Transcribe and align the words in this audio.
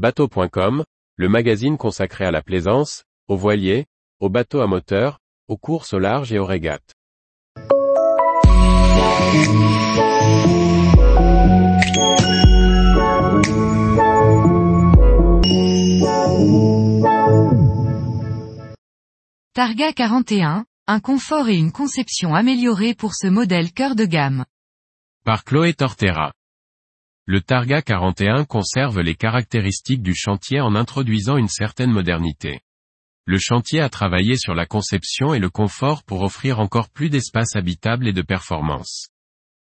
Bateau.com, 0.00 0.82
le 1.16 1.28
magazine 1.28 1.76
consacré 1.76 2.24
à 2.24 2.30
la 2.30 2.40
plaisance, 2.40 3.04
aux 3.28 3.36
voiliers, 3.36 3.84
aux 4.18 4.30
bateaux 4.30 4.62
à 4.62 4.66
moteur, 4.66 5.18
aux 5.46 5.58
courses 5.58 5.92
au 5.92 5.98
large 5.98 6.32
et 6.32 6.38
aux 6.38 6.46
régates. 6.46 6.94
Targa 19.52 19.92
41, 19.92 20.64
un 20.86 21.00
confort 21.00 21.50
et 21.50 21.58
une 21.58 21.72
conception 21.72 22.34
améliorée 22.34 22.94
pour 22.94 23.14
ce 23.14 23.26
modèle 23.26 23.70
cœur 23.74 23.94
de 23.94 24.06
gamme. 24.06 24.46
Par 25.26 25.44
Chloé 25.44 25.74
Tortera. 25.74 26.32
Le 27.32 27.40
Targa 27.40 27.80
41 27.80 28.44
conserve 28.44 28.98
les 28.98 29.14
caractéristiques 29.14 30.02
du 30.02 30.16
chantier 30.16 30.60
en 30.60 30.74
introduisant 30.74 31.36
une 31.36 31.46
certaine 31.46 31.92
modernité. 31.92 32.58
Le 33.24 33.38
chantier 33.38 33.80
a 33.80 33.88
travaillé 33.88 34.36
sur 34.36 34.52
la 34.52 34.66
conception 34.66 35.32
et 35.32 35.38
le 35.38 35.48
confort 35.48 36.02
pour 36.02 36.22
offrir 36.22 36.58
encore 36.58 36.88
plus 36.88 37.08
d'espace 37.08 37.54
habitable 37.54 38.08
et 38.08 38.12
de 38.12 38.22
performance. 38.22 39.10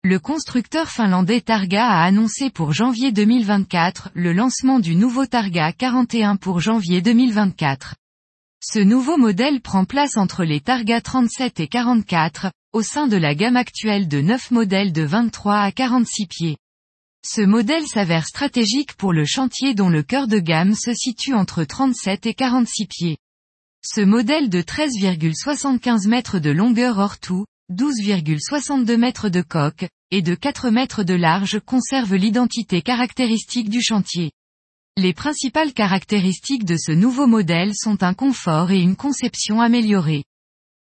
Le 0.04 0.20
constructeur 0.20 0.90
finlandais 0.90 1.40
Targa 1.40 1.88
a 1.88 2.04
annoncé 2.04 2.50
pour 2.50 2.74
janvier 2.74 3.14
2024 3.14 4.10
le 4.16 4.34
lancement 4.34 4.80
du 4.80 4.98
nouveau 4.98 5.26
Targa 5.26 5.72
41 5.72 6.36
pour 6.36 6.60
janvier 6.60 7.02
2024. 7.02 7.96
Ce 8.60 8.80
nouveau 8.80 9.16
modèle 9.16 9.62
prend 9.62 9.86
place 9.86 10.18
entre 10.18 10.44
les 10.44 10.60
Targa 10.60 11.00
37 11.00 11.62
et 11.62 11.70
44, 11.70 12.52
au 12.74 12.82
sein 12.82 13.08
de 13.08 13.16
la 13.16 13.34
gamme 13.34 13.56
actuelle 13.56 14.10
de 14.10 14.20
9 14.20 14.52
modèles 14.52 14.92
de 14.92 15.04
23 15.04 15.56
à 15.56 15.72
46 15.72 16.28
pieds. 16.28 16.58
Ce 17.28 17.42
modèle 17.42 17.88
s'avère 17.88 18.28
stratégique 18.28 18.94
pour 18.98 19.12
le 19.12 19.26
chantier 19.26 19.74
dont 19.74 19.90
le 19.90 20.04
cœur 20.04 20.28
de 20.28 20.38
gamme 20.38 20.76
se 20.76 20.94
situe 20.94 21.34
entre 21.34 21.64
37 21.64 22.28
et 22.28 22.36
46 22.36 22.86
pieds. 22.86 23.18
Ce 23.84 24.02
modèle 24.02 24.48
de 24.48 24.62
13,75 24.62 26.08
mètres 26.08 26.38
de 26.38 26.52
longueur 26.52 27.00
hors 27.00 27.18
tout, 27.18 27.48
12,62 27.74 28.98
mètres 28.98 29.30
de 29.30 29.42
coque, 29.42 29.88
et 30.12 30.22
de 30.22 30.36
4 30.36 30.70
mètres 30.70 31.02
de 31.02 31.16
large 31.16 31.60
conserve 31.66 32.14
l'identité 32.14 32.84
caractéristique 32.84 33.72
du 33.72 33.82
chantier. 33.82 34.32
Les 34.96 35.14
principales 35.14 35.74
caractéristiques 35.74 36.64
de 36.64 36.78
ce 36.78 36.92
nouveau 36.92 37.26
modèle 37.26 37.72
sont 37.74 38.04
un 38.04 38.14
confort 38.14 38.70
et 38.70 38.80
une 38.80 38.96
conception 38.96 39.62
améliorée. 39.62 40.26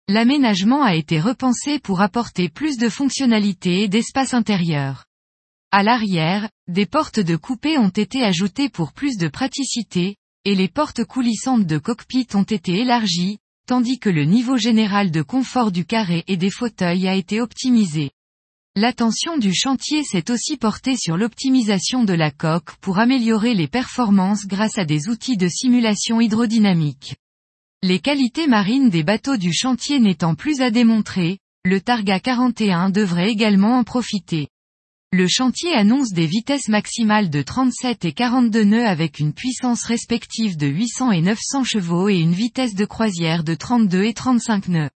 L'aménagement 0.09 0.83
a 0.83 0.93
été 0.93 1.21
repensé 1.21 1.79
pour 1.79 2.01
apporter 2.01 2.49
plus 2.49 2.75
de 2.75 2.89
fonctionnalité 2.89 3.83
et 3.83 3.87
d'espace 3.87 4.33
intérieur. 4.33 5.05
À 5.75 5.81
l'arrière, 5.81 6.51
des 6.67 6.85
portes 6.85 7.19
de 7.19 7.35
coupé 7.35 7.79
ont 7.79 7.89
été 7.89 8.23
ajoutées 8.23 8.69
pour 8.69 8.93
plus 8.93 9.17
de 9.17 9.27
praticité, 9.27 10.17
et 10.45 10.53
les 10.53 10.67
portes 10.67 11.03
coulissantes 11.03 11.65
de 11.65 11.79
cockpit 11.79 12.27
ont 12.35 12.43
été 12.43 12.79
élargies, 12.79 13.39
tandis 13.65 13.97
que 13.97 14.11
le 14.11 14.23
niveau 14.23 14.55
général 14.55 15.09
de 15.09 15.23
confort 15.23 15.71
du 15.71 15.83
carré 15.83 16.23
et 16.27 16.37
des 16.37 16.51
fauteuils 16.51 17.07
a 17.07 17.15
été 17.15 17.41
optimisé. 17.41 18.11
L'attention 18.75 19.39
du 19.39 19.51
chantier 19.51 20.03
s'est 20.03 20.29
aussi 20.29 20.57
portée 20.57 20.95
sur 20.95 21.17
l'optimisation 21.17 22.03
de 22.03 22.13
la 22.13 22.29
coque 22.29 22.75
pour 22.75 22.99
améliorer 22.99 23.55
les 23.55 23.67
performances 23.67 24.45
grâce 24.45 24.77
à 24.77 24.85
des 24.85 25.09
outils 25.09 25.37
de 25.37 25.47
simulation 25.47 26.21
hydrodynamique. 26.21 27.15
Les 27.81 27.97
qualités 27.97 28.45
marines 28.45 28.91
des 28.91 29.01
bateaux 29.01 29.37
du 29.37 29.51
chantier 29.51 29.99
n'étant 29.99 30.35
plus 30.35 30.61
à 30.61 30.69
démontrer, 30.69 31.39
le 31.65 31.81
Targa 31.81 32.19
41 32.19 32.91
devrait 32.91 33.31
également 33.31 33.79
en 33.79 33.83
profiter. 33.83 34.49
Le 35.15 35.27
chantier 35.27 35.75
annonce 35.75 36.09
des 36.09 36.25
vitesses 36.25 36.69
maximales 36.69 37.29
de 37.29 37.43
37 37.43 38.03
et 38.03 38.13
42 38.13 38.63
nœuds 38.63 38.87
avec 38.87 39.19
une 39.19 39.31
puissance 39.31 39.83
respective 39.83 40.57
de 40.57 40.65
800 40.65 41.11
et 41.11 41.21
900 41.21 41.63
chevaux 41.65 42.09
et 42.09 42.17
une 42.17 42.33
vitesse 42.33 42.73
de 42.73 42.83
croisière 42.83 43.43
de 43.43 43.53
32 43.53 44.05
et 44.05 44.15
35 44.15 44.69
nœuds. 44.69 44.89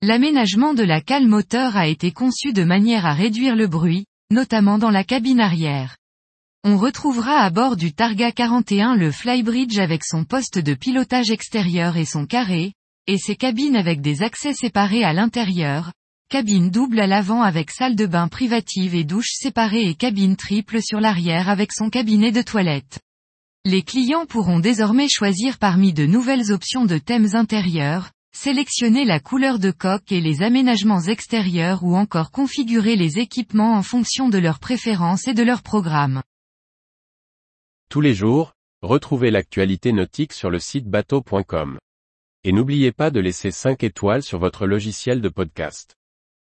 L'aménagement 0.00 0.72
de 0.72 0.82
la 0.82 1.02
cale 1.02 1.26
moteur 1.26 1.76
a 1.76 1.88
été 1.88 2.10
conçu 2.10 2.54
de 2.54 2.64
manière 2.64 3.04
à 3.04 3.12
réduire 3.12 3.54
le 3.54 3.66
bruit, 3.66 4.06
notamment 4.30 4.78
dans 4.78 4.88
la 4.88 5.04
cabine 5.04 5.40
arrière. 5.40 5.98
On 6.64 6.78
retrouvera 6.78 7.42
à 7.42 7.50
bord 7.50 7.76
du 7.76 7.92
Targa 7.92 8.32
41 8.32 8.96
le 8.96 9.12
flybridge 9.12 9.78
avec 9.78 10.06
son 10.06 10.24
poste 10.24 10.58
de 10.58 10.72
pilotage 10.72 11.30
extérieur 11.30 11.98
et 11.98 12.06
son 12.06 12.24
carré, 12.24 12.72
et 13.06 13.18
ses 13.18 13.36
cabines 13.36 13.76
avec 13.76 14.00
des 14.00 14.22
accès 14.22 14.54
séparés 14.54 15.04
à 15.04 15.12
l'intérieur, 15.12 15.92
cabine 16.30 16.70
double 16.70 17.00
à 17.00 17.06
l'avant 17.06 17.42
avec 17.42 17.70
salle 17.70 17.96
de 17.96 18.06
bain 18.06 18.28
privative 18.28 18.94
et 18.94 19.04
douche 19.04 19.32
séparée 19.32 19.88
et 19.88 19.94
cabine 19.94 20.36
triple 20.36 20.80
sur 20.80 21.00
l'arrière 21.00 21.50
avec 21.50 21.72
son 21.72 21.90
cabinet 21.90 22.32
de 22.32 22.40
toilette. 22.40 23.00
Les 23.66 23.82
clients 23.82 24.24
pourront 24.24 24.60
désormais 24.60 25.08
choisir 25.08 25.58
parmi 25.58 25.92
de 25.92 26.06
nouvelles 26.06 26.52
options 26.52 26.86
de 26.86 26.96
thèmes 26.96 27.34
intérieurs, 27.34 28.10
Sélectionner 28.32 29.04
la 29.04 29.18
couleur 29.18 29.58
de 29.58 29.72
coque 29.72 30.12
et 30.12 30.20
les 30.20 30.42
aménagements 30.42 31.02
extérieurs 31.02 31.82
ou 31.82 31.96
encore 31.96 32.30
configurer 32.30 32.94
les 32.94 33.18
équipements 33.18 33.74
en 33.74 33.82
fonction 33.82 34.28
de 34.28 34.38
leurs 34.38 34.60
préférences 34.60 35.26
et 35.26 35.34
de 35.34 35.42
leur 35.42 35.62
programme. 35.62 36.22
Tous 37.90 38.00
les 38.00 38.14
jours, 38.14 38.52
retrouvez 38.82 39.32
l'actualité 39.32 39.92
nautique 39.92 40.32
sur 40.32 40.48
le 40.48 40.60
site 40.60 40.86
bateau.com. 40.86 41.78
Et 42.44 42.52
n'oubliez 42.52 42.92
pas 42.92 43.10
de 43.10 43.18
laisser 43.18 43.50
5 43.50 43.82
étoiles 43.82 44.22
sur 44.22 44.38
votre 44.38 44.66
logiciel 44.66 45.20
de 45.20 45.28
podcast. 45.28 45.96